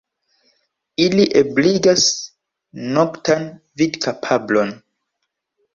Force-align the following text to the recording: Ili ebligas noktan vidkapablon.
Ili 1.03 1.27
ebligas 1.41 2.07
noktan 2.97 3.47
vidkapablon. 3.83 4.79